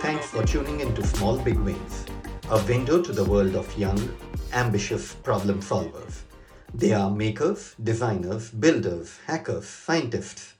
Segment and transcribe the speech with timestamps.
[0.00, 2.06] Thanks for tuning into Small Big Wins,
[2.50, 4.00] a window to the world of young,
[4.52, 6.22] ambitious problem solvers.
[6.74, 10.54] They are makers, designers, builders, hackers, scientists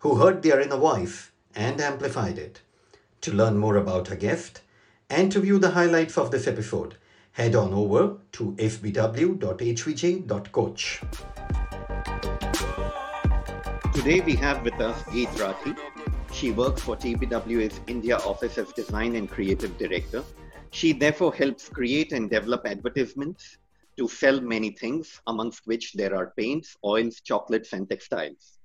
[0.00, 2.62] who heard their inner voice and amplified it.
[3.22, 4.62] To learn more about our guest
[5.08, 6.96] and to view the highlights of this episode,
[7.40, 9.40] head on over to fbw.hvj.coach.
[13.94, 15.74] Today we have with us Geet Rathi.
[16.34, 20.22] She works for TBWA's India Office as Design and Creative Director.
[20.70, 23.56] She therefore helps create and develop advertisements
[23.96, 28.58] to sell many things, amongst which there are paints, oils, chocolates, and textiles.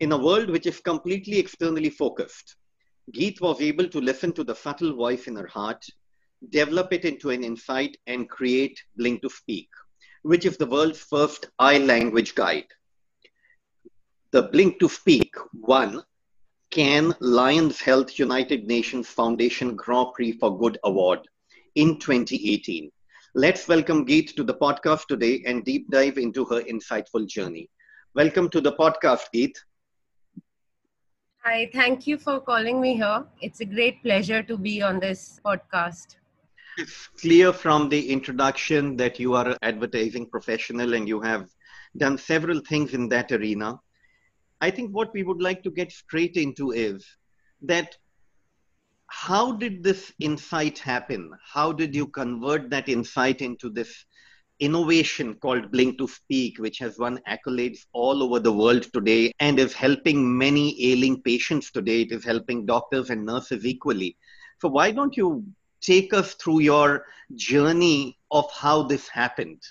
[0.00, 2.56] In a world which is completely externally focused,
[3.12, 5.84] Geet was able to listen to the subtle voice in her heart,
[6.48, 9.68] develop it into an insight, and create Blink to Speak,
[10.22, 12.66] which is the world's first eye language guide.
[14.32, 16.02] The Blink to Speak won
[16.70, 21.20] Cannes Lions Health United Nations Foundation Grand Prix for Good Award
[21.74, 22.90] in 2018.
[23.34, 27.68] Let's welcome Geet to the podcast today and deep dive into her insightful journey.
[28.14, 29.58] Welcome to the podcast, Geet.
[31.44, 33.24] Hi, thank you for calling me here.
[33.40, 36.19] It's a great pleasure to be on this podcast.
[36.80, 41.46] It's clear from the introduction that you are an advertising professional and you have
[41.98, 43.78] done several things in that arena.
[44.62, 47.04] I think what we would like to get straight into is
[47.60, 47.98] that
[49.08, 51.30] how did this insight happen?
[51.44, 54.06] How did you convert that insight into this
[54.58, 59.58] innovation called Blink to Speak, which has won accolades all over the world today and
[59.58, 62.00] is helping many ailing patients today?
[62.02, 64.16] It is helping doctors and nurses equally.
[64.62, 65.44] So, why don't you
[65.80, 69.62] take us through your journey of how this happened?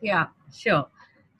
[0.00, 0.86] Yeah, sure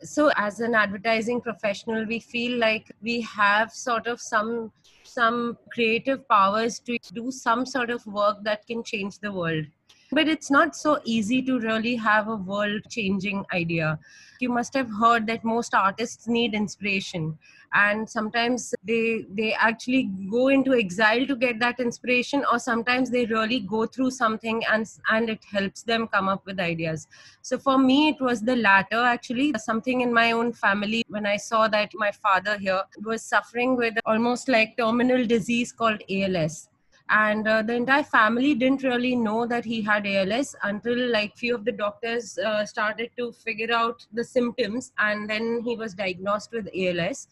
[0.03, 4.71] so as an advertising professional we feel like we have sort of some
[5.03, 9.65] some creative powers to do some sort of work that can change the world
[10.11, 13.99] but it's not so easy to really have a world changing idea.
[14.41, 17.37] You must have heard that most artists need inspiration
[17.75, 23.27] and sometimes they they actually go into exile to get that inspiration or sometimes they
[23.27, 27.09] really go through something and and it helps them come up with ideas.
[27.43, 29.53] So for me it was the latter actually.
[29.59, 33.95] Something in my own family when i saw that my father here was suffering with
[34.07, 36.69] almost like terminal disease called als
[37.11, 41.55] and uh, the entire family didn't really know that he had als until like few
[41.55, 46.53] of the doctors uh, started to figure out the symptoms and then he was diagnosed
[46.53, 47.29] with als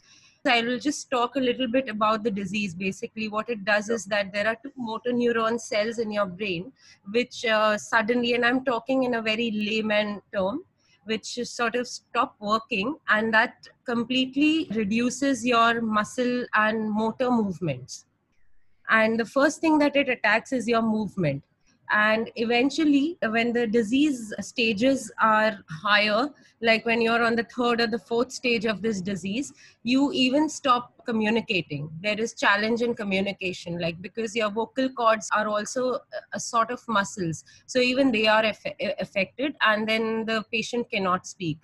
[0.49, 2.75] I will just talk a little bit about the disease.
[2.75, 6.73] Basically, what it does is that there are two motor neuron cells in your brain,
[7.11, 10.65] which uh, suddenly, and I'm talking in a very layman term,
[11.05, 18.06] which sort of stop working, and that completely reduces your muscle and motor movements
[18.89, 21.43] and the first thing that it attacks is your movement.
[21.93, 26.29] And eventually when the disease stages are higher
[26.61, 29.53] like when you're on the third or the fourth stage of this disease
[29.85, 31.89] you even stop communicating.
[32.03, 36.01] There is challenge in communication like because your vocal cords are also
[36.33, 37.45] a sort of muscles.
[37.67, 38.65] So even they are eff-
[38.99, 41.59] affected and then the patient cannot speak.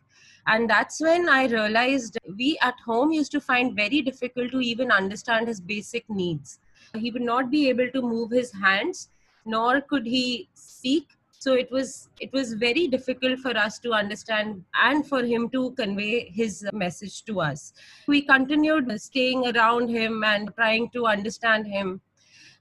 [0.46, 4.90] And that's when i realized we at home used to find very difficult to even
[4.90, 6.58] understand his basic needs
[6.96, 9.08] he would not be able to move his hands
[9.44, 11.08] nor could he speak.
[11.38, 15.72] So it was it was very difficult for us to understand and for him to
[15.72, 17.72] convey his message to us.
[18.06, 22.00] We continued staying around him and trying to understand him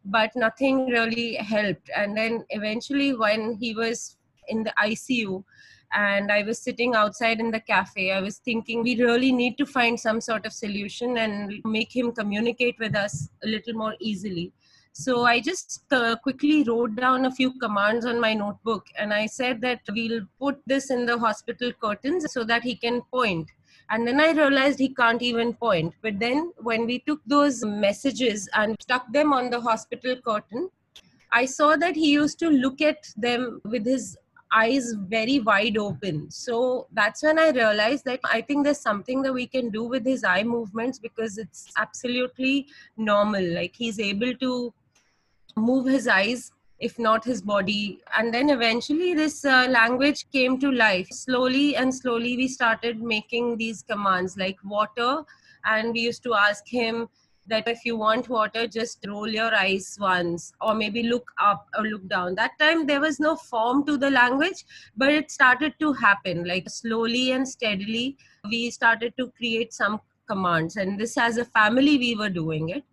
[0.05, 1.91] but nothing really helped.
[1.95, 5.43] And then eventually when he was in the icu
[5.93, 8.11] and I was sitting outside in the cafe.
[8.11, 12.11] I was thinking we really need to find some sort of solution and make him
[12.11, 14.53] communicate with us a little more easily.
[14.93, 19.25] So I just uh, quickly wrote down a few commands on my notebook and I
[19.25, 23.49] said that we'll put this in the hospital curtains so that he can point.
[23.89, 25.93] And then I realized he can't even point.
[26.01, 30.69] But then when we took those messages and stuck them on the hospital curtain,
[31.31, 34.17] I saw that he used to look at them with his
[34.51, 36.29] eyes very wide open.
[36.29, 40.05] So that's when I realized that I think there's something that we can do with
[40.05, 42.67] his eye movements because it's absolutely
[42.97, 43.43] normal.
[43.43, 44.73] Like he's able to
[45.55, 50.71] move his eyes if not his body and then eventually this uh, language came to
[50.71, 55.23] life slowly and slowly we started making these commands like water
[55.65, 57.07] and we used to ask him
[57.47, 61.83] that if you want water, just roll your eyes once, or maybe look up or
[61.83, 62.35] look down.
[62.35, 64.65] That time there was no form to the language,
[64.95, 68.17] but it started to happen like slowly and steadily.
[68.49, 72.83] We started to create some commands, and this as a family, we were doing it.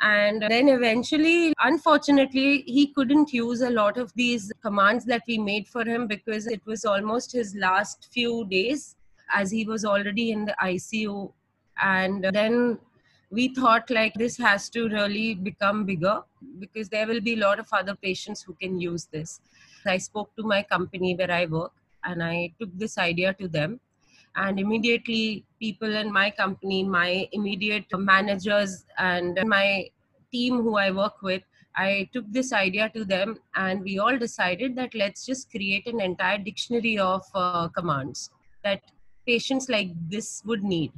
[0.00, 5.68] And then eventually, unfortunately, he couldn't use a lot of these commands that we made
[5.68, 8.96] for him because it was almost his last few days
[9.32, 11.32] as he was already in the ICU.
[11.80, 12.78] And then
[13.32, 16.20] we thought like this has to really become bigger
[16.58, 19.40] because there will be a lot of other patients who can use this.
[19.86, 21.72] I spoke to my company where I work
[22.04, 23.80] and I took this idea to them.
[24.36, 29.88] And immediately, people in my company, my immediate managers, and my
[30.30, 31.42] team who I work with,
[31.76, 36.00] I took this idea to them, and we all decided that let's just create an
[36.00, 38.30] entire dictionary of uh, commands
[38.64, 38.80] that
[39.26, 40.92] patients like this would need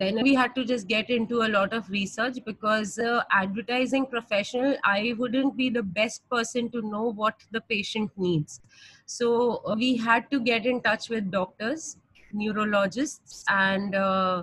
[0.00, 4.76] then we had to just get into a lot of research because uh, advertising professional
[4.84, 8.60] i wouldn't be the best person to know what the patient needs
[9.06, 9.32] so
[9.66, 11.96] uh, we had to get in touch with doctors
[12.32, 14.42] neurologists and uh,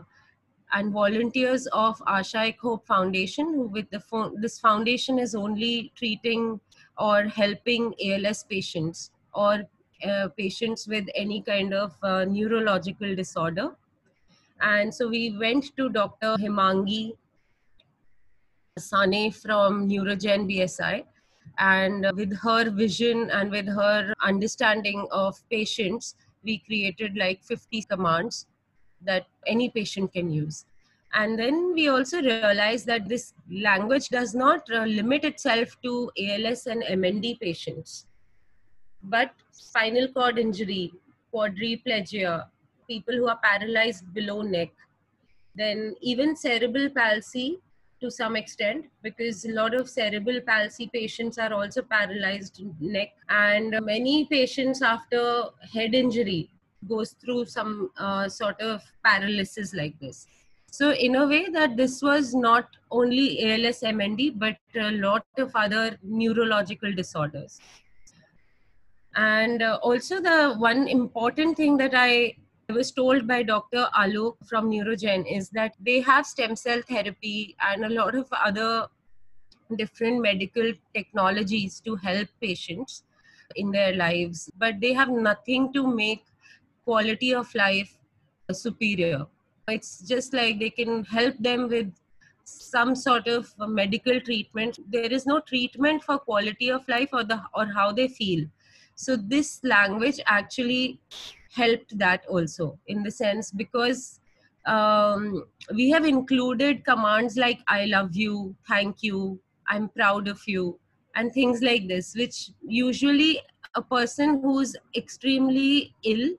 [0.74, 6.60] and volunteers of Asha Hope Foundation, who with the fo- this foundation is only treating
[6.98, 9.64] or helping ALS patients or
[10.06, 13.72] uh, patients with any kind of uh, neurological disorder.
[14.62, 16.36] And so we went to Dr.
[16.40, 17.14] Himangi
[18.78, 21.04] Sane from Neurogen BSI.
[21.60, 28.46] And with her vision and with her understanding of patients, we created like 50 commands
[29.02, 30.66] that any patient can use.
[31.14, 36.68] And then we also realized that this language does not uh, limit itself to ALS
[36.68, 38.06] and MND patients,
[39.04, 40.94] but spinal cord injury,
[41.34, 42.46] quadriplegia,
[42.88, 44.70] people who are paralyzed below neck.
[45.56, 47.60] Then even cerebral palsy
[48.00, 53.76] to some extent because a lot of cerebral palsy patients are also paralyzed neck and
[53.82, 56.50] many patients after head injury
[56.88, 60.28] goes through some uh, sort of paralysis like this
[60.70, 65.52] so in a way that this was not only als mnd but a lot of
[65.56, 67.60] other neurological disorders
[69.16, 72.36] and uh, also the one important thing that i
[72.70, 73.88] I was told by Dr.
[73.96, 78.88] Alok from Neurogen is that they have stem cell therapy and a lot of other
[79.78, 83.04] different medical technologies to help patients
[83.56, 86.26] in their lives, but they have nothing to make
[86.84, 87.98] quality of life
[88.52, 89.28] superior.
[89.70, 91.94] It's just like they can help them with
[92.44, 94.78] some sort of medical treatment.
[94.92, 98.46] There is no treatment for quality of life or the or how they feel.
[98.98, 101.00] So this language actually
[101.54, 104.20] helped that also in the sense because
[104.66, 110.80] um, we have included commands like I love you, thank you, I'm proud of you,
[111.16, 113.40] and things like this, which usually
[113.76, 116.30] a person who's extremely ill,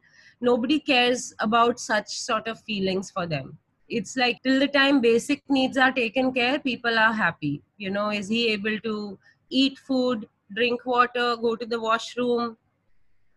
[0.40, 3.56] nobody cares about such sort of feelings for them.
[3.88, 7.62] It's like till the time basic needs are taken care, people are happy.
[7.78, 9.18] You know, is he able to
[9.48, 12.56] eat food, drink water, go to the washroom,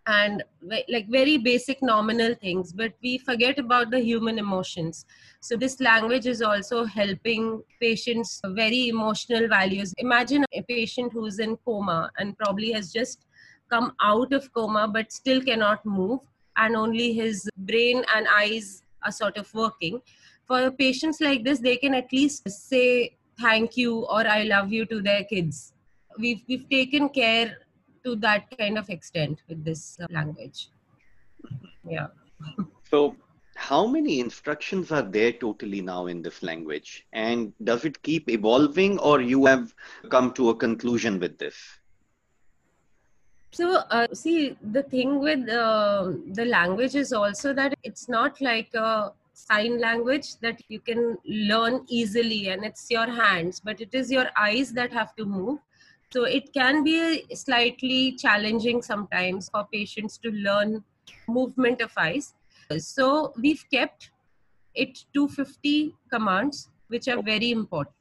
[0.08, 0.44] and
[0.90, 2.74] like very basic nominal things.
[2.74, 5.06] But we forget about the human emotions.
[5.42, 9.94] So this language is also helping patients very emotional values.
[9.98, 13.26] Imagine a patient who's in coma and probably has just
[13.70, 16.20] come out of coma but still cannot move
[16.58, 20.02] and only his brain and eyes are sort of working.
[20.46, 24.86] For patients like this they can at least say thank you or i love you
[24.86, 25.71] to their kids
[26.18, 27.58] we've we've taken care
[28.04, 30.70] to that kind of extent with this uh, language.
[31.88, 32.08] Yeah.
[32.90, 33.16] So,
[33.56, 37.06] how many instructions are there totally now in this language?
[37.14, 39.74] And does it keep evolving, or you have
[40.10, 41.56] come to a conclusion with this?
[43.52, 48.74] So, uh, see, the thing with uh, the language is also that it's not like
[48.74, 54.12] a sign language that you can learn easily and it's your hands, but it is
[54.12, 55.60] your eyes that have to move
[56.14, 60.84] so it can be slightly challenging sometimes for patients to learn
[61.28, 62.34] movement of eyes.
[62.78, 64.12] So we've kept
[64.76, 67.96] it 250 commands, which are very important.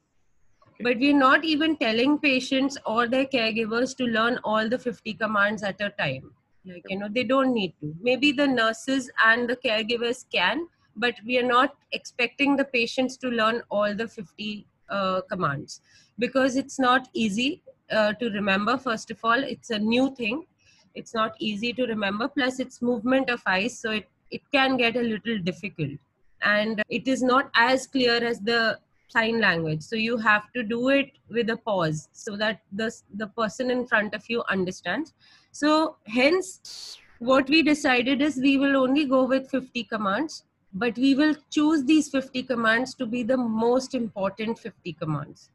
[0.81, 5.63] But we're not even telling patients or their caregivers to learn all the 50 commands
[5.63, 6.31] at a time.
[6.65, 7.95] Like, you know, they don't need to.
[8.01, 13.29] Maybe the nurses and the caregivers can, but we are not expecting the patients to
[13.29, 15.81] learn all the 50 uh, commands
[16.19, 20.45] because it's not easy uh, to remember first of all it's a new thing.
[20.93, 22.27] It's not easy to remember.
[22.27, 25.99] Plus it's movement of eyes so it, it can get a little difficult.
[26.41, 29.81] And it is not as clear as the sign language.
[29.81, 33.85] So you have to do it with a pause so that the the person in
[33.85, 35.13] front of you understands.
[35.51, 40.43] So hence what we decided is we will only go with 50 commands
[40.73, 45.49] but we will choose these 50 commands to be the most important 50 commands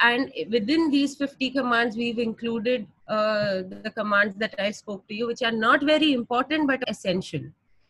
[0.00, 5.26] and within these 50 commands we've included uh, the commands that i spoke to you
[5.26, 7.40] which are not very important but essential.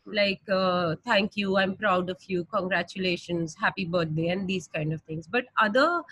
[0.08, 5.02] Like uh, thank you i'm proud of you congratulations happy birthday and these kind of
[5.02, 5.26] things.
[5.26, 6.02] But other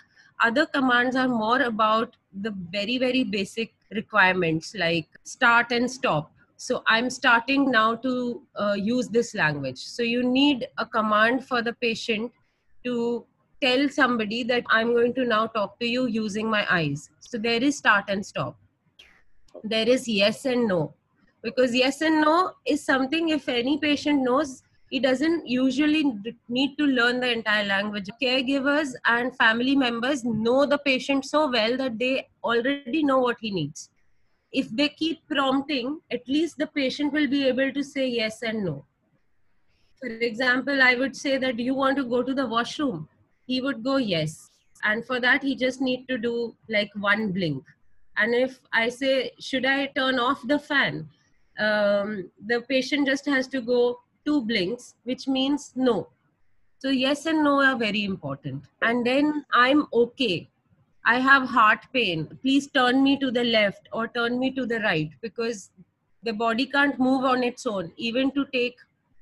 [0.41, 6.31] other commands are more about the very very basic requirements like start and stop.
[6.57, 9.77] So i'm starting now to uh, use this language.
[9.77, 12.33] So you need a command for the patient
[12.83, 13.25] to
[13.61, 17.09] tell somebody that i'm going to now talk to you using my eyes.
[17.19, 18.57] So there is start and stop.
[19.63, 20.93] There is yes and no.
[21.41, 26.03] Because yes and no is something if any patient knows he doesn't usually
[26.47, 28.09] need to learn the entire language.
[28.21, 33.51] Caregivers and family members know the patient so well that they already know what he
[33.51, 33.89] needs.
[34.51, 38.63] If they keep prompting at least the patient will be able to say yes and
[38.63, 38.85] no.
[39.99, 43.07] For example i would say that you want to go to the washroom
[43.45, 44.49] he would go yes
[44.83, 47.63] and for that he just need to do like one blink
[48.17, 51.07] and if i say should i turn off the fan
[51.59, 56.07] um, the patient just has to go two blinks, which means no.
[56.79, 58.65] So, yes and no are very important.
[58.81, 60.49] And then I'm okay.
[61.05, 62.37] I have heart pain.
[62.41, 65.69] Please turn me to the left or turn me to the right because
[66.23, 67.91] the body can't move on its own.
[67.97, 68.77] Even to take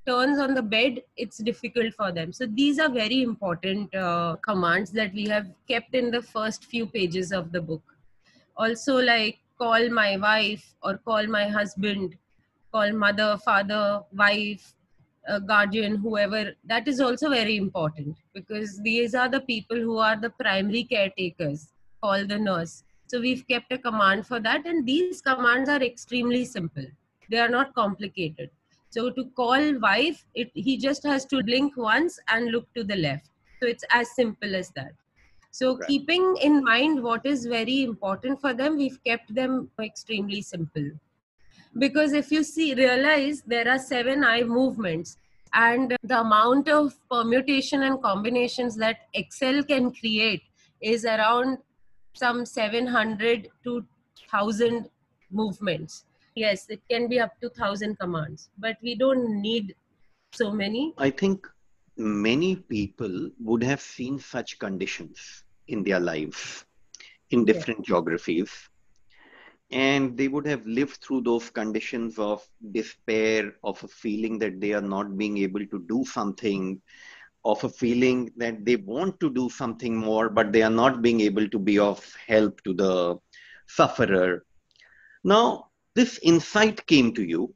[0.05, 2.33] turns on the bed, it's difficult for them.
[2.33, 6.85] So, these are very important uh, commands that we have kept in the first few
[6.85, 7.83] pages of the book.
[8.57, 12.17] Also, like call my wife or call my husband
[12.73, 14.73] call mother, father, wife,
[15.29, 20.19] uh, guardian, whoever, that is also very important because these are the people who are
[20.19, 21.69] the primary caretakers,
[22.01, 22.83] call the nurse.
[23.07, 26.85] So we've kept a command for that, and these commands are extremely simple.
[27.29, 28.49] They are not complicated.
[28.93, 32.95] So to call wife, it, he just has to blink once and look to the
[32.95, 33.31] left.
[33.59, 34.91] So it's as simple as that.
[35.49, 35.87] So right.
[35.87, 40.91] keeping in mind what is very important for them, we've kept them extremely simple
[41.79, 45.17] because if you see realize there are seven eye movements
[45.55, 50.43] and the amount of permutation and combinations that excel can create
[50.81, 51.57] is around
[52.13, 53.73] some 700 to
[54.29, 54.87] 1000
[55.31, 59.75] movements yes it can be up to 1000 commands but we don't need
[60.31, 61.47] so many i think
[61.95, 66.65] many people would have seen such conditions in their lives
[67.29, 67.89] in different yeah.
[67.89, 68.51] geographies
[69.71, 74.71] and they would have lived through those conditions of despair of a feeling that they
[74.73, 76.81] are not being able to do something
[77.45, 81.21] of a feeling that they want to do something more but they are not being
[81.21, 83.17] able to be of help to the
[83.67, 84.45] sufferer
[85.23, 87.53] now this insight came to you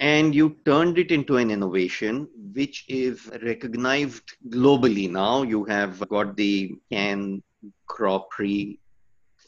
[0.00, 5.10] and you turned it into an innovation which is recognized globally.
[5.10, 7.42] Now you have got the Cannes
[8.30, 8.78] Prix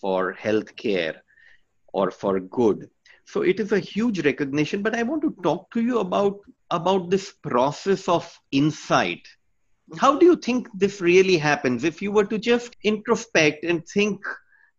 [0.00, 1.16] for healthcare
[1.92, 2.88] or for good.
[3.26, 6.38] So it is a huge recognition but i want to talk to you about
[6.70, 9.26] about this process of insight.
[9.98, 11.84] How do you think this really happens?
[11.84, 14.20] If you were to just introspect and think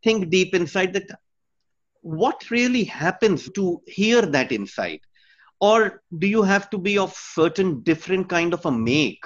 [0.04, 1.10] think deep inside that
[2.02, 5.02] what really happens to hear that insight
[5.60, 9.24] or do you have to be of certain different kind of a make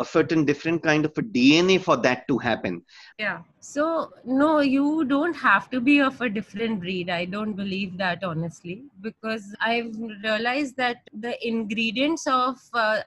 [0.00, 2.82] a certain different kind of a DNA for that to happen.
[3.18, 3.42] Yeah.
[3.60, 7.10] So, no, you don't have to be of a different breed.
[7.10, 13.02] I don't believe that, honestly, because I've realized that the ingredients of uh,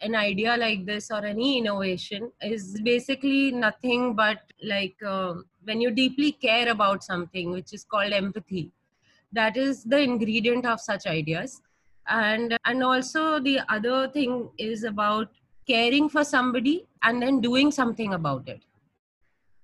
[0.00, 5.34] an idea like this or any innovation is basically nothing but like uh,
[5.64, 8.70] when you deeply care about something, which is called empathy.
[9.32, 11.60] That is the ingredient of such ideas
[12.08, 15.28] and and also the other thing is about
[15.66, 18.62] caring for somebody and then doing something about it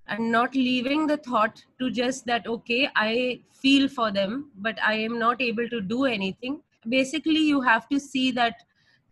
[0.07, 4.95] and not leaving the thought to just that okay i feel for them but i
[4.95, 8.55] am not able to do anything basically you have to see that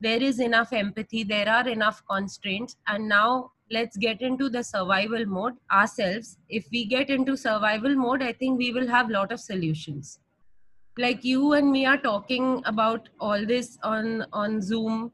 [0.00, 5.26] there is enough empathy there are enough constraints and now let's get into the survival
[5.26, 9.40] mode ourselves if we get into survival mode i think we will have lot of
[9.40, 10.18] solutions
[10.98, 15.12] like you and me are talking about all this on on zoom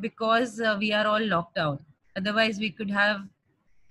[0.00, 1.78] because uh, we are all locked down.
[2.16, 3.22] Otherwise, we could have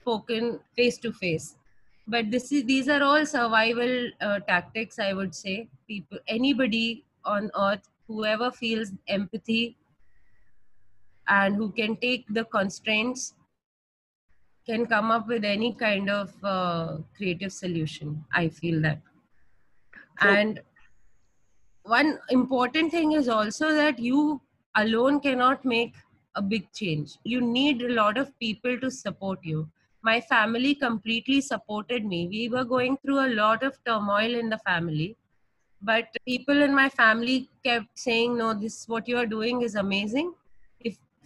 [0.02, 1.56] spoken face to face.
[2.08, 5.00] But this is these are all survival uh, tactics.
[5.00, 9.78] I would say people, anybody on earth, whoever feels empathy
[11.28, 13.34] and who can take the constraints
[14.66, 18.24] can come up with any kind of uh, creative solution.
[18.34, 19.00] I feel that.
[20.22, 20.62] So, and
[21.84, 24.42] one important thing is also that you
[24.76, 25.96] alone cannot make
[26.36, 27.18] a big change.
[27.24, 29.70] You need a lot of people to support you.
[30.02, 32.28] My family completely supported me.
[32.28, 35.16] We were going through a lot of turmoil in the family,
[35.82, 40.34] but people in my family kept saying, No, this what you are doing is amazing.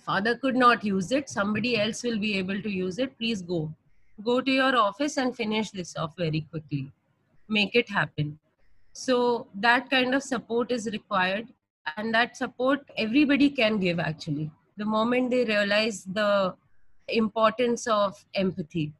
[0.07, 3.17] Father could not use it, somebody else will be able to use it.
[3.17, 3.71] Please go.
[4.23, 6.91] Go to your office and finish this off very quickly.
[7.49, 8.39] Make it happen.
[8.93, 11.49] So that kind of support is required
[11.95, 16.53] and that support everybody can give actually the moment they realize the
[17.07, 18.91] importance of empathy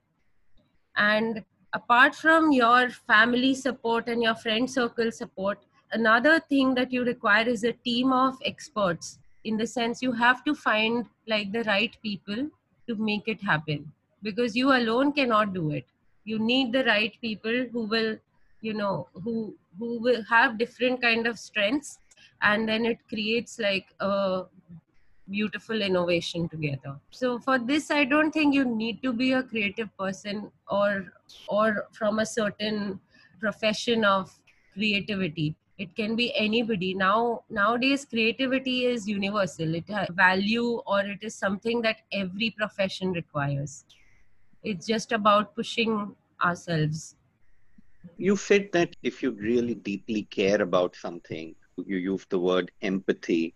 [0.95, 5.59] and apart from your family support and your friend circle support
[5.91, 10.43] another thing that you require is a team of experts in the sense you have
[10.45, 12.47] to find like the right people
[12.87, 13.91] to make it happen.
[14.23, 15.85] Because you alone cannot do it.
[16.25, 18.17] You need the right people who will
[18.61, 21.99] you know who who will have different kind of strengths
[22.41, 24.45] and then it creates like a
[25.29, 26.95] beautiful innovation together.
[27.11, 31.13] So for this i don't think you need to be a creative person or
[31.47, 32.99] or from a certain
[33.39, 34.33] profession of
[34.73, 36.93] creativity it can be anybody.
[36.93, 39.75] Now nowadays creativity is universal.
[39.75, 43.85] It has value or it is something that every profession requires.
[44.63, 47.15] It's just about pushing ourselves.
[48.17, 51.55] You said that if you really deeply care about something
[51.85, 53.53] you use the word empathy.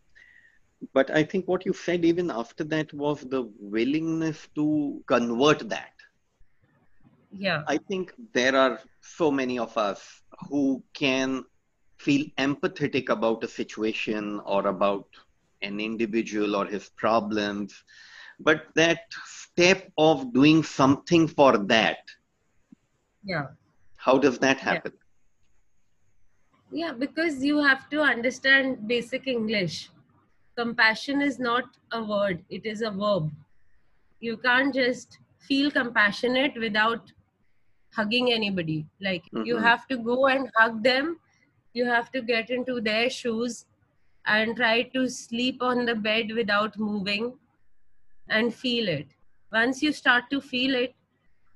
[0.94, 5.94] But i think what you said even after that was the willingness to convert that.
[7.38, 7.64] Yeah.
[7.68, 10.02] I think there are so many of us
[10.50, 11.46] who can
[12.06, 15.08] feel empathetic about a situation or about
[15.62, 17.84] an individual or his problems
[18.40, 22.00] but that step of doing something for that
[23.24, 23.48] yeah.
[23.98, 24.94] how does that happen?
[26.72, 29.90] Yeah, yeah because you have to understand basic english.
[30.58, 33.32] Compassion is not a word it is a verb.
[34.20, 37.12] You can't just feel compassionate without
[37.94, 38.86] hugging anybody.
[39.02, 39.46] Like mm-hmm.
[39.46, 41.20] you have to go and hug them
[41.74, 43.66] you have to get into their shoes
[44.26, 47.34] and try to sleep on the bed without moving
[48.30, 49.08] and feel it.
[49.52, 50.96] Once you start to feel it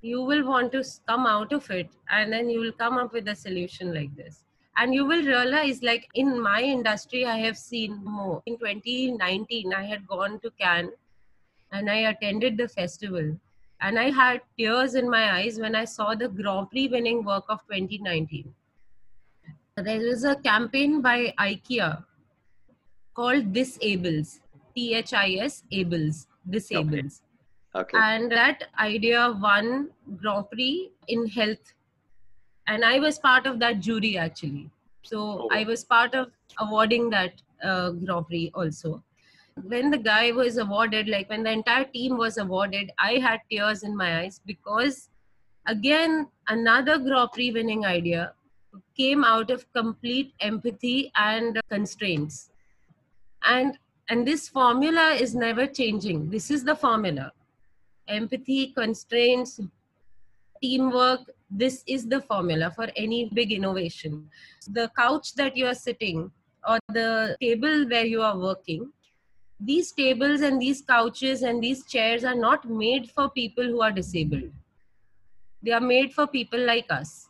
[0.02, 3.28] you will want to come out of it and then you will come up with
[3.28, 4.44] a solution like this.
[4.76, 8.42] And you will realize like in my industry i have seen more.
[8.46, 10.92] In 2019 i had gone to cannes
[11.72, 13.36] and i attended the festival.
[13.80, 17.44] And i had tears in my eyes when i saw the grand prix winning work
[17.48, 18.54] of 2019
[19.76, 22.02] there is a campaign by ikea
[23.14, 24.40] called ThisAbles
[24.74, 27.20] t-h-i-s ables ThisAbles
[27.74, 27.80] okay.
[27.80, 27.98] okay.
[27.98, 31.74] and that idea won grand prix in health
[32.66, 34.70] and i was part of that jury actually
[35.02, 35.48] so oh.
[35.52, 39.02] i was part of awarding that uh, grand prix also
[39.64, 43.82] when the guy was awarded like when the entire team was awarded i had tears
[43.82, 45.10] in my eyes because
[45.66, 48.32] again another grand prix winning idea
[48.96, 52.50] came out of complete empathy and constraints.
[53.44, 56.30] And and this formula is never changing.
[56.30, 57.32] This is the formula.
[58.08, 59.60] Empathy constraints
[60.62, 64.28] teamwork this is the formula for any big innovation.
[64.68, 66.30] The couch that you are sitting
[66.68, 68.90] or the table where you are working
[69.60, 73.92] these tables and these couches and these chairs are not made for people who are
[73.92, 74.50] disabled.
[75.62, 77.25] They are made for people like us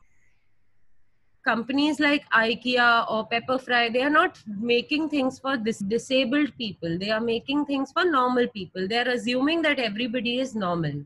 [1.48, 4.38] companies like ikea or pepperfry they are not
[4.72, 6.98] making things for this disabled people.
[6.98, 8.88] They are making things for normal people.
[8.88, 11.02] They are assuming that everybody is normal.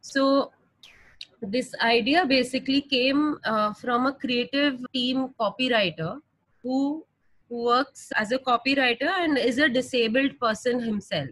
[0.00, 0.52] So
[1.40, 6.20] this idea basically came uh, from a creative team copywriter
[6.62, 7.04] who
[7.48, 11.30] works as a copywriter and is a disabled person himself.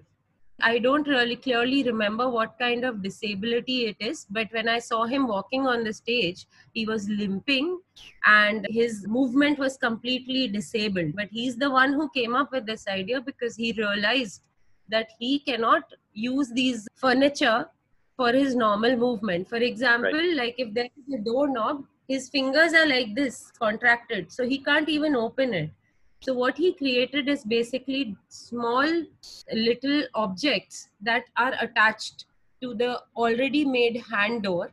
[0.61, 5.05] I don't really clearly remember what kind of disability it is, but when I saw
[5.05, 7.79] him walking on the stage, he was limping
[8.25, 11.15] and his movement was completely disabled.
[11.15, 14.43] But he's the one who came up with this idea because he realized
[14.89, 17.69] that he cannot use these furniture
[18.17, 19.49] for his normal movement.
[19.49, 20.37] For example, right.
[20.37, 24.89] like if there is a doorknob, his fingers are like this, contracted, so he can't
[24.89, 25.71] even open it.
[26.21, 29.05] So what he created is basically small
[29.53, 32.25] little objects that are attached
[32.63, 34.73] to the already made hand door,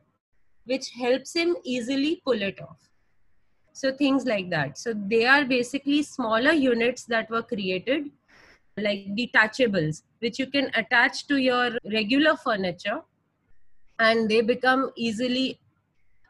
[0.65, 2.77] which helps him easily pull it off.
[3.73, 4.77] So things like that.
[4.77, 8.11] So they are basically smaller units that were created
[8.77, 13.01] like detachables, which you can attach to your regular furniture
[13.99, 15.59] and they become easily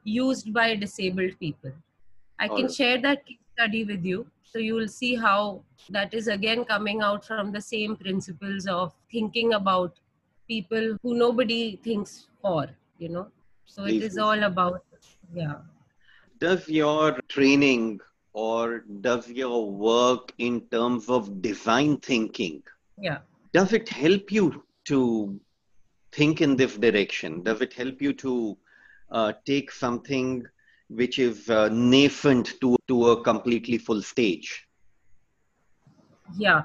[0.04, 1.72] used by disabled people.
[2.40, 3.24] I can share that
[3.54, 4.26] study with you.
[4.44, 8.94] So you will see how that is again coming out from the same principles of
[9.12, 10.00] thinking about
[10.48, 12.68] people who nobody thinks for,
[13.00, 13.28] you know.
[13.66, 14.84] So it is all about,
[15.34, 15.56] yeah.
[16.40, 18.00] Does your training
[18.34, 22.62] or does your work in terms of design thinking,
[23.00, 23.20] yeah,
[23.54, 25.40] does it help you to
[26.12, 27.42] think in this direction?
[27.44, 28.58] Does it help you to
[29.12, 30.46] uh, take something
[30.96, 34.68] which is uh, nascent to, to a completely full stage?
[36.38, 36.64] Yeah,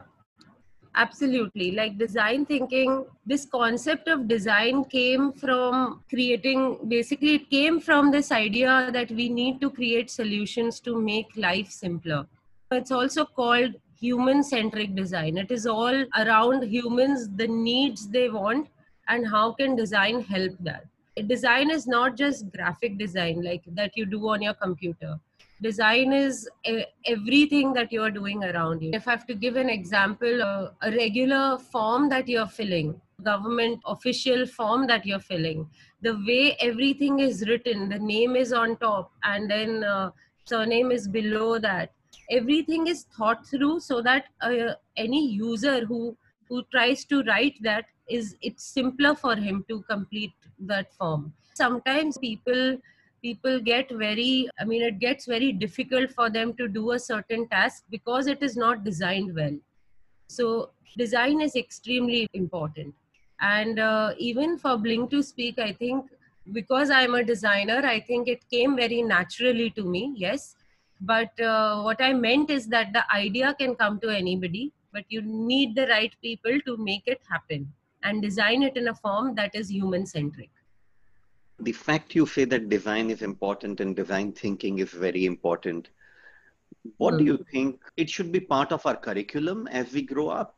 [0.95, 1.73] absolutely.
[1.73, 8.33] Like design thinking, this concept of design came from creating, basically, it came from this
[8.33, 12.27] idea that we need to create solutions to make life simpler.
[12.71, 15.39] It's also called human centric design.
[15.39, 18.69] It is all around humans, the needs they want,
[19.09, 20.85] and how can design help that
[21.23, 25.19] design is not just graphic design like that you do on your computer.
[25.61, 28.91] Design is a, everything that you're doing around you.
[28.93, 33.81] If i have to give an example uh, a regular form that you're filling government
[33.87, 35.69] official form that you're filling
[36.03, 40.11] the way everything is written the name is on top and then uh,
[40.45, 41.91] surname is below that
[42.31, 46.17] everything is thought through so that uh, any user who
[46.49, 52.19] who tries to write that is it's simpler for him to complete that form sometimes
[52.19, 52.79] people
[53.23, 57.47] people get very i mean it gets very difficult for them to do a certain
[57.49, 59.57] task because it is not designed well.
[60.29, 62.95] So design is extremely important.
[63.41, 66.07] And uh, even for blink to speak i think
[66.53, 70.55] because i'm a designer i think it came very naturally to me yes.
[71.01, 75.21] But uh, what i meant is that the idea can come to anybody but you
[75.23, 77.69] need the right people to make it happen
[78.03, 80.51] and design it in a form that is human centric.
[81.61, 85.89] The fact you say that design is important and design thinking is very important.
[86.99, 87.19] What mm.
[87.19, 87.51] do you hmm.
[87.51, 90.57] think it should be part of our curriculum as we grow up?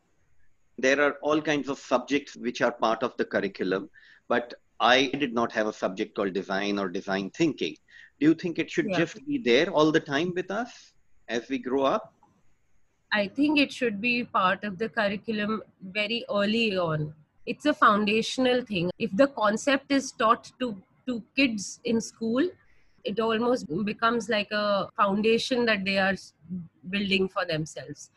[0.78, 3.88] There are all kinds of subjects which are part of the curriculum,
[4.28, 7.76] but I did not have a subject called design or design thinking.
[8.18, 8.98] Do you think it should yeah.
[8.98, 10.92] just be there all the time with us
[11.28, 12.14] as we grow up?
[13.12, 17.14] I think it should be part of the curriculum very early on
[17.46, 18.90] it's a foundational thing.
[18.98, 20.76] If the concept is taught to
[21.06, 22.48] to kids in school
[23.04, 26.14] it almost becomes like a foundation that they are
[26.90, 28.10] building for themselves.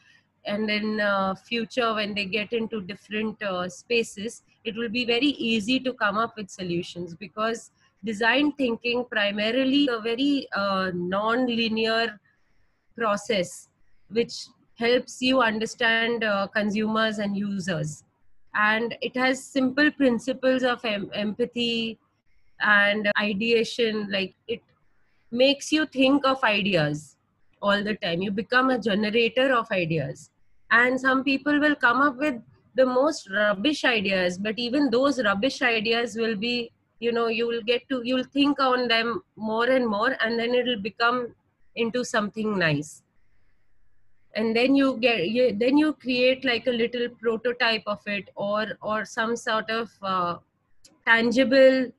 [0.45, 5.27] And in uh, future when they get into different uh, spaces it will be very
[5.27, 7.71] easy to come up with solutions because
[8.03, 12.19] design thinking primarily a very uh, non-linear
[12.97, 13.69] process
[14.09, 18.03] which helps you understand uh, consumers and users
[18.55, 21.99] and it has simple principles of em- empathy
[22.61, 24.61] and ideation like it
[25.31, 27.17] makes you think of ideas
[27.61, 28.21] all the time.
[28.21, 30.29] You become a generator of ideas.
[30.71, 32.35] And some people will come up with
[32.75, 37.61] the most rubbish ideas but even those rubbish ideas will be you know you will
[37.61, 41.27] get to you'll think on them more and more and then it'll become
[41.75, 43.02] into something nice
[44.35, 48.65] and then you get you, then you create like a little prototype of it or
[48.81, 50.37] or some sort of uh,
[51.05, 51.91] tangible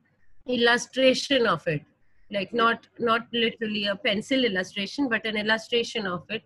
[0.46, 1.82] illustration of it.
[2.30, 6.42] Like not not literally a pencil illustration but an illustration of it.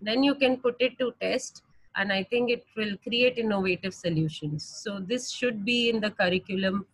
[0.00, 1.62] Then you can put it to test
[1.96, 4.64] and i think it will create innovative solutions.
[4.82, 6.86] So this should be in the curriculum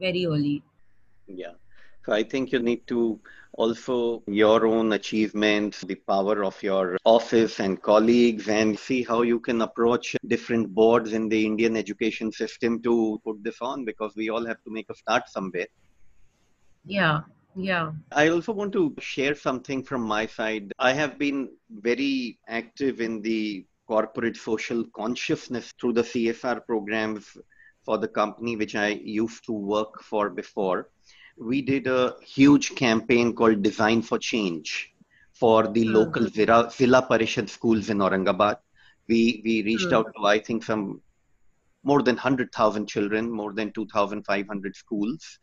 [0.00, 0.62] very early.
[1.26, 1.52] Yeah.
[2.04, 3.20] So I think you need to
[3.58, 9.40] also your own achievements, the power of your office and colleagues, and see how you
[9.40, 14.30] can approach different boards in the Indian education system to put this on because we
[14.30, 15.66] all have to make a start somewhere.
[16.84, 17.22] Yeah,
[17.56, 17.90] yeah.
[18.12, 20.72] I also want to share something from my side.
[20.78, 27.36] I have been very active in the corporate social consciousness through the CSR programs
[27.84, 30.90] for the company which I used to work for before
[31.40, 34.92] we did a huge campaign called Design for Change
[35.32, 35.92] for the mm.
[35.92, 38.56] local Zilla, Zilla Parishad schools in Aurangabad.
[39.08, 39.92] We, we reached mm.
[39.92, 41.00] out to, I think, some
[41.84, 45.38] more than 100,000 children, more than 2,500 schools.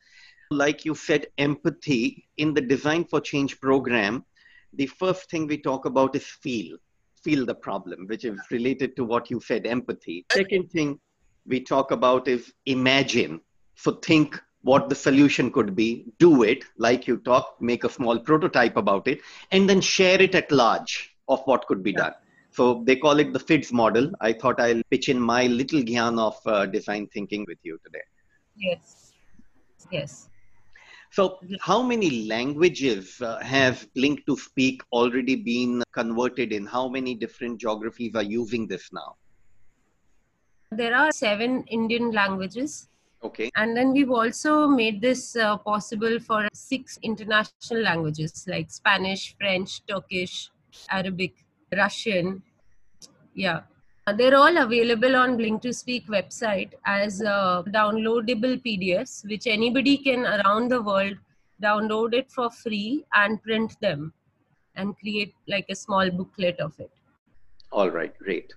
[0.51, 4.25] Like you said, empathy in the Design for Change program,
[4.73, 6.77] the first thing we talk about is feel,
[7.23, 10.25] feel the problem, which is related to what you said, empathy.
[10.31, 10.99] Second thing
[11.47, 13.39] we talk about is imagine.
[13.75, 18.17] So think what the solution could be, do it like you talk, make a small
[18.19, 22.06] prototype about it, and then share it at large of what could be yeah.
[22.06, 22.13] done.
[22.49, 24.12] So they call it the FIDS model.
[24.21, 28.06] I thought I'll pitch in my little gyan of uh, design thinking with you today.
[28.58, 29.13] Yes.
[29.91, 30.30] yes.
[31.12, 36.65] So, how many languages uh, have Blink to Speak already been converted in?
[36.65, 39.15] How many different geographies are using this now?
[40.71, 42.89] There are seven Indian languages.
[43.26, 43.50] Okay.
[43.56, 49.82] And then we've also made this uh, possible for six international languages like Spanish, French,
[49.88, 50.52] Turkish,
[50.90, 51.34] Arabic,
[51.76, 52.44] Russian.
[53.34, 53.62] Yeah.
[54.16, 60.28] They're all available on Blink to Speak website as uh, downloadable PDFs, which anybody can
[60.28, 61.18] around the world
[61.64, 64.14] download it for free and print them
[64.76, 66.92] and create like a small booklet of it.
[67.72, 68.54] All right, great.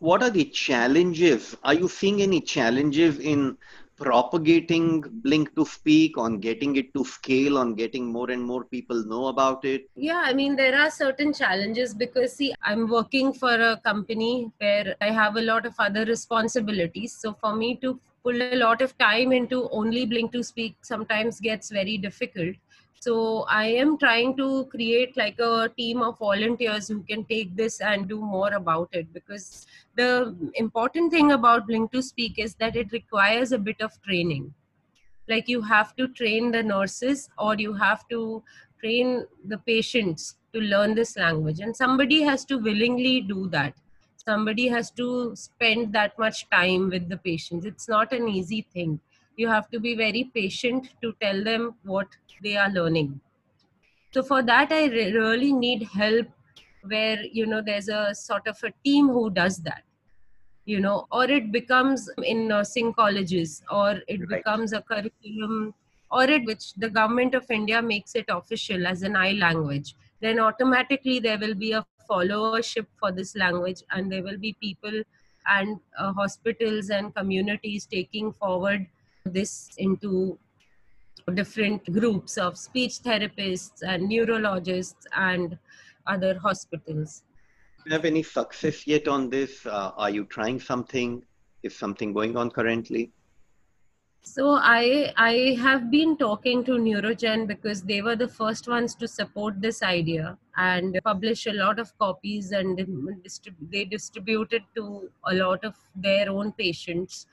[0.00, 1.56] What are the challenges?
[1.64, 3.56] Are you seeing any challenges in
[3.96, 9.04] propagating blink to speak on getting it to scale on getting more and more people
[9.06, 9.88] know about it?
[9.96, 14.94] Yeah i mean there are certain challenges because see i'm working for a company where
[15.00, 17.12] i have a lot of other responsibilities.
[17.12, 21.40] So for me to pull a lot of time into only blink to speak sometimes
[21.40, 22.56] gets very difficult
[23.00, 27.80] so I am trying to create like a team of volunteers who can take this
[27.80, 32.74] and do more about it because the important thing about Blink to Speak is that
[32.76, 34.52] it requires a bit of training.
[35.28, 38.42] Like you have to train the nurses or you have to
[38.80, 41.60] train the patients to learn this language.
[41.60, 43.74] And somebody has to willingly do that.
[44.16, 47.64] Somebody has to spend that much time with the patients.
[47.64, 49.00] It's not an easy thing
[49.36, 52.08] you have to be very patient to tell them what
[52.42, 53.20] they are learning.
[54.12, 56.26] So for that i re- really need help
[56.82, 59.82] where you know there's a sort of a team who does that.
[60.64, 64.38] You know or it becomes in nursing colleges or it right.
[64.38, 65.74] becomes a curriculum
[66.10, 69.94] or it which the government of india makes it official as an eye language.
[70.20, 75.02] Then automatically there will be a followership for this language and there will be people
[75.46, 78.86] and uh, hospitals and communities taking forward
[79.26, 80.38] this into
[81.34, 85.58] different groups of speech therapists and neurologists and
[86.06, 87.22] other hospitals.
[87.84, 89.66] Do you have any success yet on this?
[89.66, 91.24] Uh, are you trying something?
[91.62, 93.12] Is something going on currently?
[94.22, 99.06] So I I have been talking to Neurogen because they were the first ones to
[99.06, 102.76] support this idea and publish a lot of copies and
[103.70, 107.26] they distributed to a lot of their own patients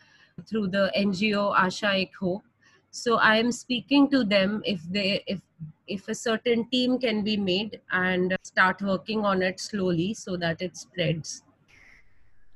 [0.48, 2.44] through the NGO Asha Ek Hope.
[2.92, 5.42] So I am speaking to them if they if
[5.88, 10.62] if a certain team can be made and start working on it slowly so that
[10.62, 11.44] it spreads.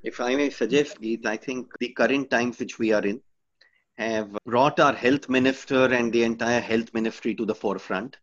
[0.04, 3.22] If I may suggest, Geet, I think the current times which we are in
[3.98, 8.18] have brought our health minister and the entire health ministry to the forefront.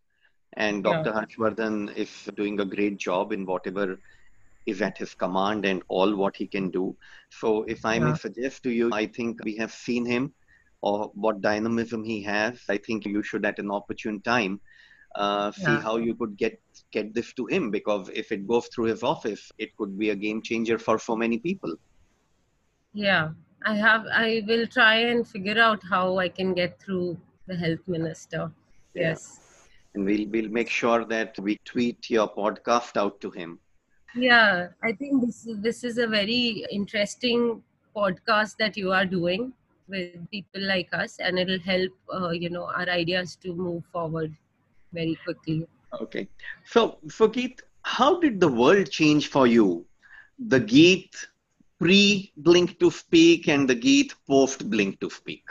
[0.56, 1.10] And Dr.
[1.10, 1.20] Yeah.
[1.20, 3.98] Harshvardhan is doing a great job in whatever
[4.66, 6.96] is at his command and all what he can do.
[7.30, 8.04] So, if I yeah.
[8.04, 10.32] may suggest to you, I think we have seen him
[10.80, 12.60] or what dynamism he has.
[12.68, 14.60] I think you should, at an opportune time,
[15.14, 15.80] uh, see yeah.
[15.80, 19.50] how you could get get this to him because if it goes through his office,
[19.58, 21.74] it could be a game changer for so many people.
[22.92, 23.30] Yeah,
[23.64, 24.06] I have.
[24.12, 28.50] I will try and figure out how I can get through the health minister.
[28.94, 29.10] Yeah.
[29.10, 29.40] Yes.
[29.94, 33.58] And we'll we'll make sure that we tweet your podcast out to him
[34.14, 37.62] yeah i think this this is a very interesting
[37.96, 39.52] podcast that you are doing
[39.88, 44.34] with people like us and it'll help uh, you know our ideas to move forward
[44.92, 45.66] very quickly.
[46.00, 46.28] Okay.
[46.64, 49.84] So so Geet, how did the world change for you?
[50.38, 51.14] The Geet
[51.78, 55.44] pre blink to speak and the Geet post blink to speak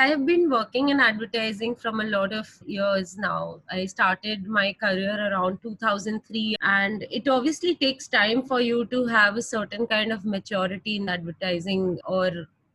[0.00, 3.60] I have been working in advertising from a lot of years now.
[3.70, 9.36] I started my career around 2003, and it obviously takes time for you to have
[9.36, 12.30] a certain kind of maturity in advertising or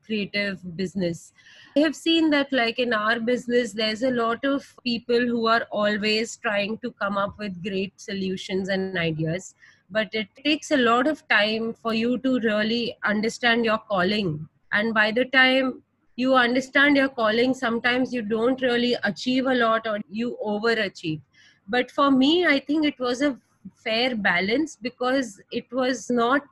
[0.06, 1.34] creative business.
[1.76, 5.66] I have seen that, like in our business, there's a lot of people who are
[5.72, 9.56] always trying to come up with great solutions and ideas.
[9.90, 14.48] But it takes a lot of time for you to really understand your calling.
[14.72, 15.82] And by the time
[16.16, 21.22] you understand your calling sometimes you don't really achieve a lot or you overachieve.
[21.68, 23.38] But for me i think it was a
[23.76, 26.44] fair balance because it was not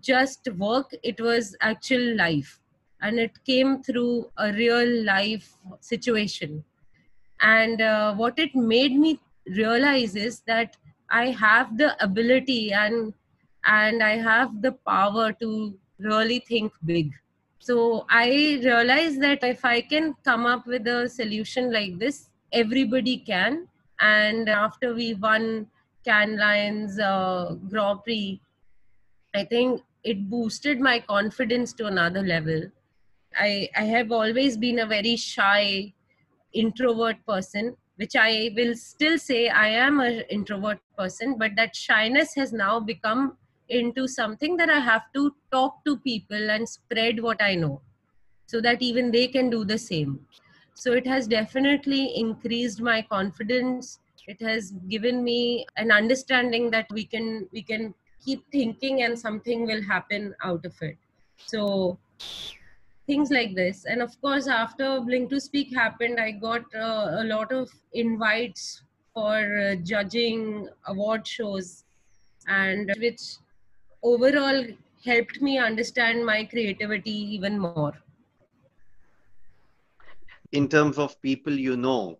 [0.00, 2.60] just work it was actual life.
[3.02, 6.64] And it came through a real life situation.
[7.40, 10.76] And uh, what it made me realize is that
[11.10, 13.12] i have the ability and
[13.64, 17.12] and i have the power to really think big
[17.58, 23.18] so I realized that if I can come up with a solution like this, everybody
[23.18, 23.68] can.
[24.00, 25.66] And after we won
[26.04, 28.40] Cannes Lions uh, Grand Prix,
[29.34, 32.62] I think it boosted my confidence to another level.
[33.36, 35.92] I, I have always been a very shy
[36.52, 42.34] introvert person which i will still say i am an introvert person but that shyness
[42.34, 43.36] has now become
[43.68, 47.80] into something that i have to talk to people and spread what i know
[48.46, 50.20] so that even they can do the same.
[50.74, 53.98] So it has definitely increased my confidence.
[54.26, 59.66] It has given me an understanding that we can we can keep thinking and something
[59.66, 60.96] will happen out of it.
[61.46, 61.98] So
[63.06, 63.84] things like this.
[63.84, 68.82] And of course after blink to speak happened i got uh, a lot of invites
[69.14, 71.84] for uh, judging award shows
[72.48, 73.20] and which
[74.02, 74.64] overall
[75.04, 77.94] helped me understand my creativity even more.
[80.52, 82.18] In terms of people you know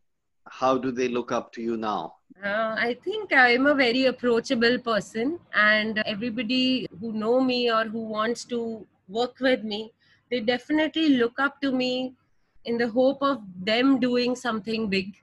[0.49, 2.15] how do they look up to you now?
[2.45, 8.01] Uh, I think I'm a very approachable person, and everybody who know me or who
[8.01, 9.93] wants to work with me
[10.31, 12.15] they definitely look up to me
[12.65, 15.15] in the hope of them doing something big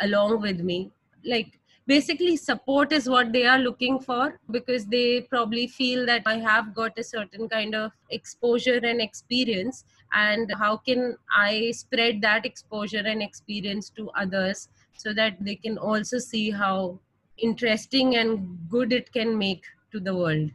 [0.00, 0.90] along with me.
[1.24, 6.36] Like basically support is what they are looking for because they probably feel that i
[6.36, 12.44] have got a certain kind of exposure and experience and how can i spread that
[12.44, 16.98] exposure and experience to others so that they can also see how
[17.38, 20.50] interesting and good it can make to the world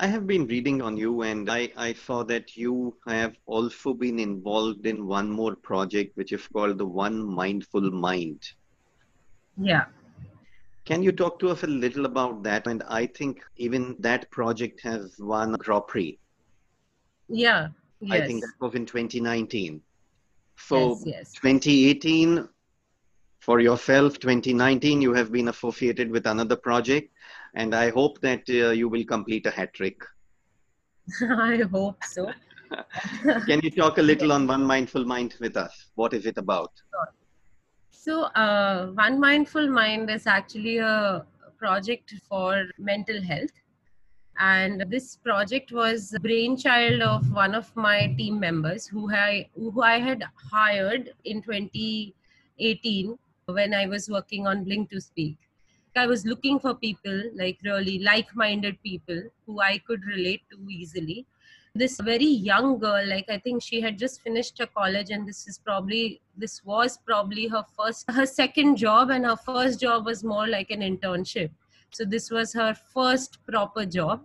[0.00, 4.18] I have been reading on you, and I, I saw that you have also been
[4.18, 8.42] involved in one more project, which is called the One Mindful Mind.
[9.56, 9.84] Yeah.
[10.92, 12.66] Can you talk to us a little about that?
[12.66, 16.18] And I think even that project has won a Grand Prix.
[17.28, 17.68] Yeah.
[18.00, 18.20] Yes.
[18.20, 19.80] I think that was in 2019.
[20.58, 21.32] So yes, yes.
[21.32, 22.46] 2018,
[23.40, 27.10] for yourself, 2019, you have been associated with another project
[27.54, 29.96] and I hope that uh, you will complete a hat trick.
[31.22, 32.30] I hope so.
[33.46, 35.86] Can you talk a little on One Mindful Mind with us?
[35.94, 36.70] What is it about?
[38.04, 41.24] So, uh, One Mindful Mind is actually a
[41.56, 43.52] project for mental health.
[44.40, 50.00] And this project was brainchild of one of my team members who I, who I
[50.00, 55.36] had hired in 2018 when I was working on Blink to Speak.
[55.94, 60.58] I was looking for people, like really like minded people who I could relate to
[60.68, 61.24] easily.
[61.74, 65.48] This very young girl, like I think she had just finished her college, and this
[65.48, 70.22] is probably, this was probably her first, her second job, and her first job was
[70.22, 71.50] more like an internship.
[71.90, 74.22] So this was her first proper job.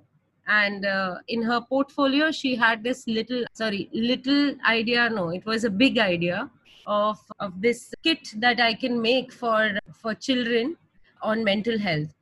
[0.47, 5.10] And uh, in her portfolio, she had this little, sorry, little idea.
[5.10, 6.49] No, it was a big idea
[6.86, 10.77] of, of this kit that I can make for for children
[11.21, 12.13] on mental health.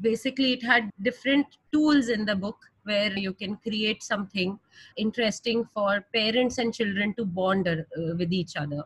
[0.00, 4.58] Basically, it had different tools in the book where you can create something
[4.96, 7.76] interesting for parents and children to bond uh,
[8.18, 8.84] with each other.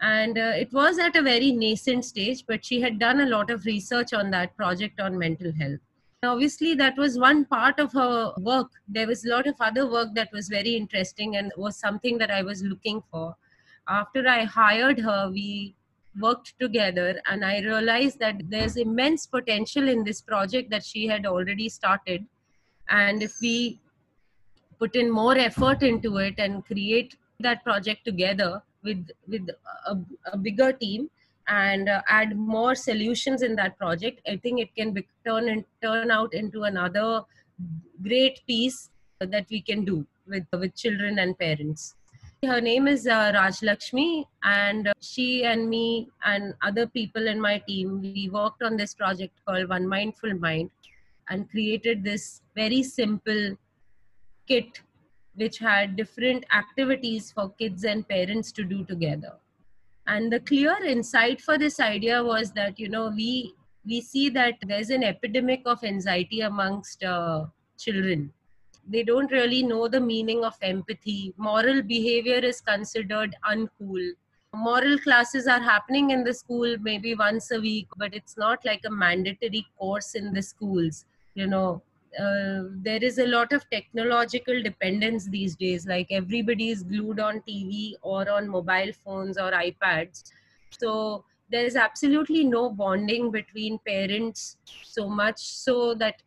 [0.00, 3.50] And uh, it was at a very nascent stage, but she had done a lot
[3.50, 5.78] of research on that project on mental health.
[6.24, 8.70] Obviously, that was one part of her work.
[8.88, 12.30] There was a lot of other work that was very interesting and was something that
[12.30, 13.36] I was looking for.
[13.88, 15.74] After I hired her, we
[16.20, 21.24] worked together and i realized that there's immense potential in this project that she had
[21.24, 22.26] already started
[22.92, 23.80] and if we
[24.78, 29.48] put in more effort into it and create that project together with with
[29.86, 29.96] a,
[30.32, 31.10] a bigger team
[31.48, 35.64] and uh, add more solutions in that project i think it can be, turn and
[35.82, 37.24] turn out into another
[38.02, 41.94] great piece that we can do with with children and parents.
[42.44, 47.40] Her name is uh, Raj Lakshmi, and uh, she and me and other people in
[47.40, 50.70] my team, we worked on this project called One Mindful Mind
[51.28, 53.56] and created this very simple
[54.46, 54.82] kit
[55.34, 59.32] which had different activities for kids and parents to do together.
[60.06, 63.54] And the clear insight for this idea was that, you know, we
[63.84, 67.46] we see that there's an epidemic of anxiety amongst uh,
[67.78, 68.32] children.
[68.88, 71.34] They don't really know the meaning of empathy.
[71.36, 74.12] Moral behavior is considered uncool.
[74.54, 78.82] Moral classes are happening in the school maybe once a week but it's not like
[78.84, 81.82] a mandatory course in the schools you know
[82.18, 85.86] uh, there is a lot of technological dependence these days.
[85.86, 90.30] Like everybody is glued on tv or on mobile phones or ipads.
[90.68, 96.22] So there is absolutely no bonding between parents so much so that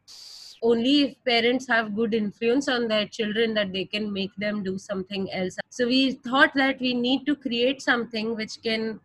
[0.64, 4.78] only if parents have good influence on their children that they can make them do
[4.80, 5.58] something else.
[5.70, 9.00] So we thought that we need to create something which can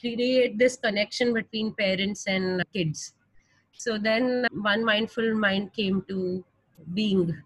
[0.00, 3.12] create this connection between parents and kids
[3.76, 6.44] so then one mindful mind came to
[6.94, 7.36] being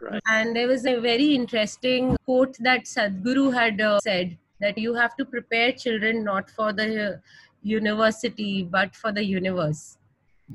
[0.00, 0.22] Right.
[0.28, 5.16] And there was a very interesting quote that Sadhguru had uh, said that you have
[5.16, 7.20] to prepare children not for the
[7.62, 9.98] university but for the universe.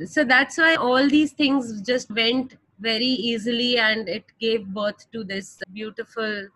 [0.05, 5.23] So that's why all these things just went very easily and it gave birth to
[5.23, 6.47] this beautiful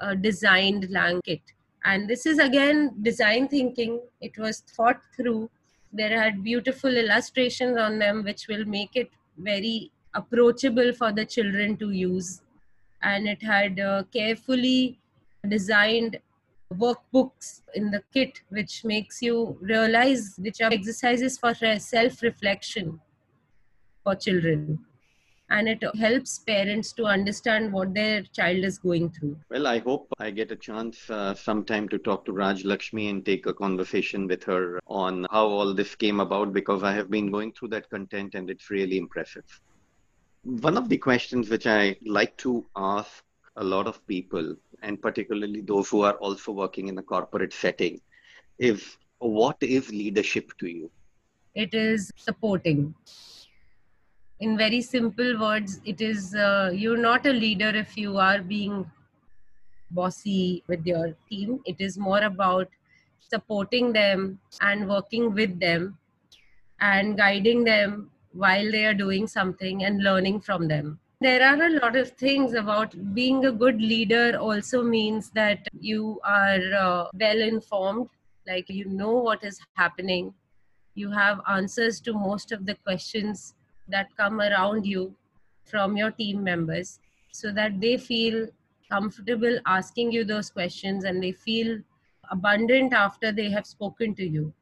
[0.00, 1.40] uh, designed blanket.
[1.84, 4.00] And this is again design thinking.
[4.20, 5.50] It was thought through.
[5.96, 11.76] There had beautiful illustrations on them, which will make it very approachable for the children
[11.76, 12.42] to use.
[13.02, 14.98] And it had uh, carefully
[15.48, 16.18] designed
[16.72, 23.00] workbooks in the kit, which makes you realize which are exercises for self reflection
[24.02, 24.84] for children.
[25.50, 29.36] And it helps parents to understand what their child is going through.
[29.50, 33.24] Well, I hope I get a chance uh, sometime to talk to Raj Lakshmi and
[33.24, 37.30] take a conversation with her on how all this came about because I have been
[37.30, 39.44] going through that content and it's really impressive.
[40.44, 43.22] One of the questions which I like to ask
[43.56, 48.00] a lot of people, and particularly those who are also working in a corporate setting,
[48.58, 50.90] is what is leadership to you?
[51.54, 52.94] It is supporting.
[54.44, 58.90] In very simple words, it is uh, you're not a leader if you are being
[59.90, 61.60] bossy with your team.
[61.64, 62.68] It is more about
[63.20, 65.96] supporting them and working with them
[66.78, 70.98] and guiding them while they are doing something and learning from them.
[71.22, 76.20] There are a lot of things about being a good leader also means that you
[76.22, 78.10] are uh, well informed
[78.46, 80.34] like you know what is happening.
[80.94, 83.54] You have answers to most of the questions
[83.88, 85.14] that come around you
[85.64, 86.98] from your team members
[87.32, 88.46] so that they feel
[88.90, 91.78] comfortable asking you those questions and they feel
[92.30, 94.52] abundant after they have spoken to you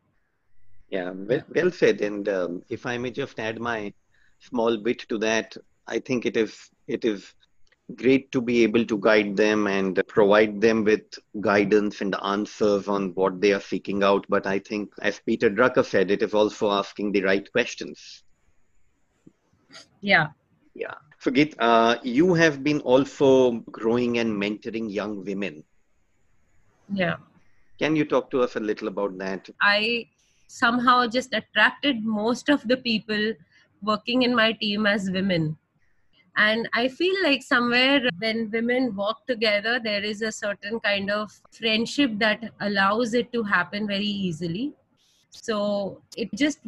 [0.90, 3.92] yeah well, well said and um, if i may just add my
[4.40, 5.56] small bit to that
[5.86, 7.34] I think it is it is
[7.96, 11.02] great to be able to guide them and provide them with
[11.40, 14.24] guidance and answers on what they are seeking out.
[14.28, 18.22] But I think, as Peter Drucker said, it is also asking the right questions.
[20.00, 20.28] Yeah.
[20.74, 20.94] Yeah.
[21.18, 25.64] So, Geet, uh, you have been also growing and mentoring young women.
[26.92, 27.16] Yeah.
[27.78, 29.48] Can you talk to us a little about that?
[29.60, 30.08] I
[30.48, 33.32] somehow just attracted most of the people
[33.82, 35.56] working in my team as women
[36.36, 41.30] and I feel like somewhere when women work together, there is a certain kind of
[41.50, 44.72] friendship that allows it to happen very easily.
[45.30, 46.60] So it just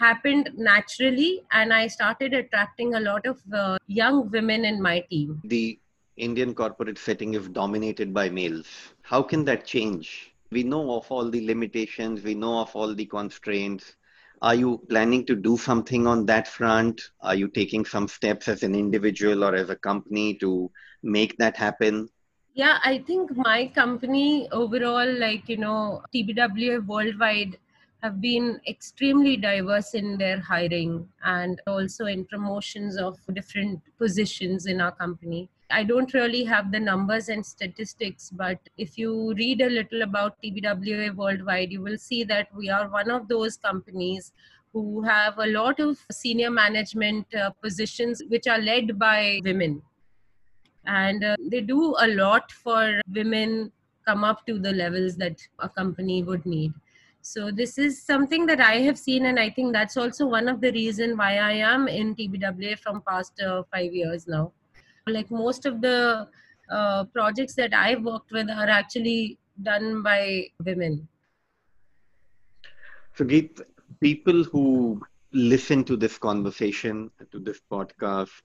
[0.00, 5.40] happened naturally, and I started attracting a lot of uh, young women in my team.
[5.44, 5.78] The
[6.16, 8.66] Indian corporate setting is dominated by males.
[9.02, 10.32] How can that change?
[10.50, 13.94] We know of all the limitations, we know of all the constraints,
[14.42, 17.02] are you planning to do something on that front?
[17.20, 20.70] Are you taking some steps as an individual or as a company to
[21.02, 22.08] make that happen?
[22.54, 27.58] Yeah, I think my company overall, like, you know, TBWA worldwide
[28.02, 34.80] have been extremely diverse in their hiring and also in promotions of different positions in
[34.80, 35.48] our company.
[35.70, 40.36] I don't really have the numbers and statistics, but if you read a little about
[40.42, 44.32] TBWA worldwide, you will see that we are one of those companies
[44.72, 49.82] who have a lot of senior management uh, positions which are led by women.
[50.86, 53.70] And uh, they do a lot for women
[54.06, 56.72] come up to the levels that a company would need.
[57.22, 60.60] So this is something that I have seen, and I think that's also one of
[60.60, 64.52] the reason why I am in TBWA from past uh, five years now
[65.06, 66.28] like most of the
[66.70, 71.08] uh, projects that I've worked with are actually done by women.
[73.14, 73.60] So, Geet,
[74.00, 75.00] people who
[75.32, 78.42] listen to this conversation, to this podcast,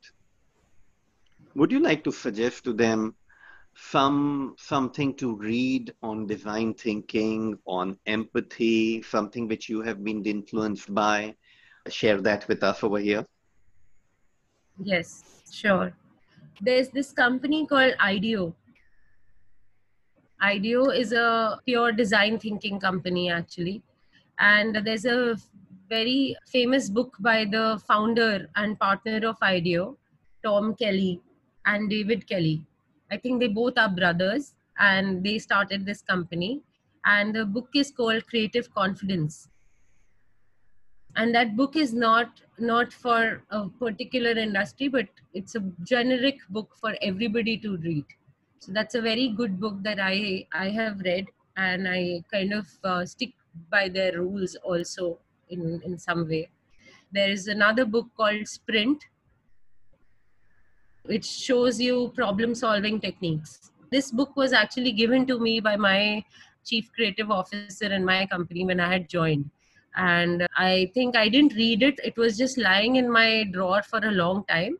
[1.56, 3.16] would you like to suggest to them
[3.76, 10.94] some something to read on design thinking, on empathy, something which you have been influenced
[10.94, 11.36] by?
[11.90, 13.26] Share that with us over here.
[14.80, 15.94] Yes, sure
[16.62, 18.56] there's this company called IDEO.
[20.42, 23.82] IDEO is a pure design thinking company, actually.
[24.40, 25.38] And there's a
[25.90, 29.98] very famous book by the founder and partner of IDEO,
[30.44, 31.22] Tom Kelley
[31.66, 32.66] and David Kelley.
[33.12, 36.62] I think they both are brothers and they started this company.
[37.06, 39.47] And the book is called Creative Confidence.
[41.16, 46.76] And that book is not not for a particular industry but it's a generic book
[46.80, 48.06] for everybody to read.
[48.60, 51.28] So that's a very good book that i i have read
[51.58, 53.34] and i kind of uh, stick
[53.70, 56.49] by their rules also in in some way.
[57.12, 59.06] There is another book called sprint
[61.06, 63.72] which shows you problem solving techniques.
[63.91, 66.24] This book was actually given to me by my
[66.66, 69.49] chief creative officer in my company when I had joined.
[69.95, 73.99] And I think I didn't read it, it was just lying in my drawer for
[73.99, 74.78] a long time.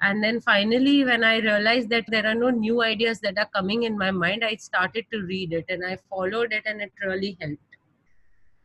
[0.00, 3.84] And then finally, when I realized that there are no new ideas that are coming
[3.84, 7.36] in my mind, I started to read it and I followed it, and it really
[7.40, 7.62] helped.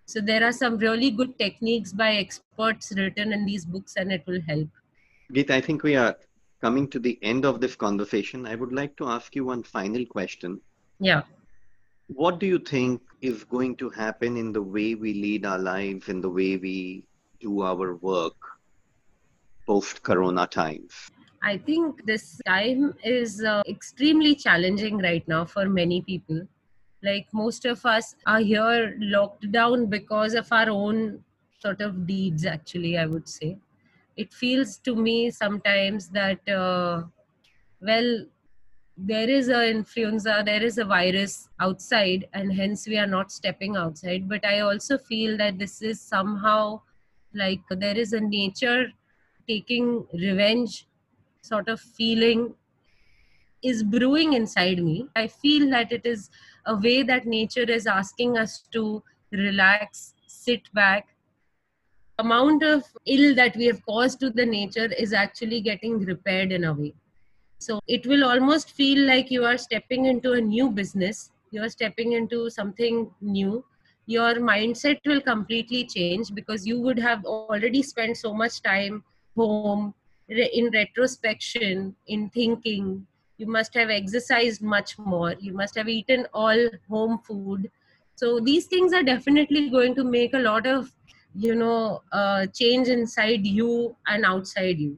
[0.06, 4.24] So, there are some really good techniques by experts written in these books, and it
[4.28, 4.68] will help.
[5.32, 6.18] Geet, I think we are
[6.62, 8.46] coming to the end of this conversation.
[8.46, 10.62] I would like to ask you one final question.
[11.00, 11.24] Yeah.
[12.08, 16.10] What do you think is going to happen in the way we lead our lives,
[16.10, 17.06] in the way we
[17.40, 18.36] do our work
[19.66, 21.10] post corona times?
[21.44, 26.42] I think this time is uh, extremely challenging right now for many people.
[27.04, 31.24] Like most of us are here locked down because of our own
[31.58, 33.58] sort of deeds, actually, I would say.
[34.18, 37.04] It feels to me sometimes that, uh,
[37.82, 38.26] well,
[38.98, 43.76] there is a influenza, there is a virus outside, and hence we are not stepping
[43.76, 44.28] outside.
[44.30, 46.82] But I also feel that this is somehow
[47.34, 48.88] like there is a nature
[49.48, 50.88] taking revenge
[51.42, 52.54] sort of feeling
[53.64, 55.08] is brewing inside me.
[55.16, 56.30] I feel that it is
[56.66, 61.11] a way that nature is asking us to relax, sit back.
[62.22, 66.66] Amount of ill that we have caused to the nature is actually getting repaired in
[66.66, 66.94] a way.
[67.60, 71.70] So it will almost feel like you are stepping into a new business, you are
[71.70, 73.64] stepping into something new.
[74.06, 79.04] Your mindset will completely change because you would have already spent so much time
[79.36, 79.94] home
[80.30, 83.06] in retrospection, in thinking,
[83.38, 87.70] you must have exercised much more, you must have eaten all home food.
[88.16, 90.92] So these things are definitely going to make a lot of,
[91.36, 94.98] you know, uh, change inside you and outside you.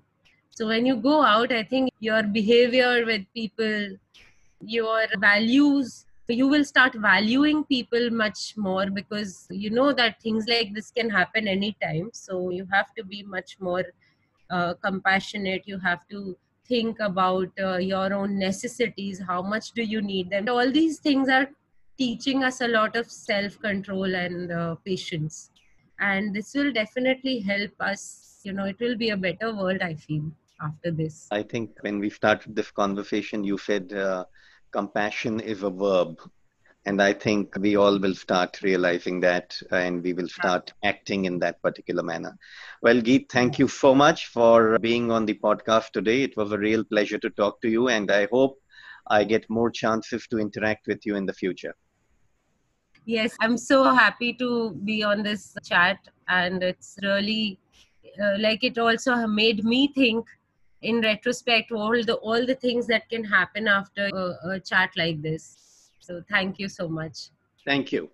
[0.51, 3.97] So when you go out, I think your behavior with people,
[4.61, 10.73] your values, you will start valuing people much more because you know that things like
[10.73, 12.09] this can happen anytime.
[12.13, 13.83] So you have to be much more
[14.49, 20.01] uh, compassionate you have to think about uh, your own necessities how much do you
[20.01, 21.49] need them all these things are
[21.97, 25.49] teaching us a lot of self control and uh, patience
[25.99, 29.93] and this will definitely help us you know it will be a better world i
[29.93, 30.23] feel
[30.61, 31.27] after this.
[31.31, 34.25] I think when we started this conversation you said uh,
[34.71, 36.19] compassion is a verb.
[36.85, 41.39] And i think we all will start realizing that and we will start acting in
[41.39, 42.37] that particular manner.
[42.81, 46.23] Well geet thank you so much for being on the podcast today.
[46.23, 48.57] It was a real pleasure to talk to you and i hope
[49.07, 51.75] i get more chances to interact with you in the future
[53.05, 55.97] yes i'm so happy to be on this chat
[56.27, 57.59] and it's really
[58.21, 60.25] uh, like it also made me think
[60.81, 65.21] in retrospect all the all the things that can happen after a, a chat like
[65.21, 65.63] this
[66.03, 67.29] so thank you so much.
[67.65, 68.09] Thank you.